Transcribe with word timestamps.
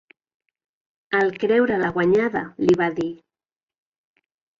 Al 1.17 1.27
creure-la 1.43 1.91
guanyada, 1.97 2.41
li 2.65 2.79
va 2.81 2.87
dir: 3.01 3.11